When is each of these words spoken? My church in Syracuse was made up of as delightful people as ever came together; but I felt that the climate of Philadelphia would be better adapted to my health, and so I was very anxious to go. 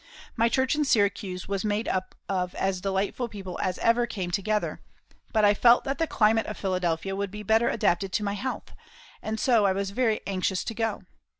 My 0.35 0.49
church 0.49 0.73
in 0.73 0.83
Syracuse 0.83 1.47
was 1.47 1.63
made 1.63 1.87
up 1.87 2.15
of 2.27 2.55
as 2.55 2.81
delightful 2.81 3.29
people 3.29 3.59
as 3.61 3.77
ever 3.77 4.07
came 4.07 4.31
together; 4.31 4.81
but 5.31 5.45
I 5.45 5.53
felt 5.53 5.83
that 5.83 5.99
the 5.99 6.07
climate 6.07 6.47
of 6.47 6.57
Philadelphia 6.57 7.15
would 7.15 7.29
be 7.29 7.43
better 7.43 7.69
adapted 7.69 8.11
to 8.13 8.23
my 8.23 8.33
health, 8.33 8.71
and 9.21 9.39
so 9.39 9.65
I 9.67 9.73
was 9.73 9.91
very 9.91 10.21
anxious 10.25 10.63
to 10.63 10.73
go. 10.73 11.03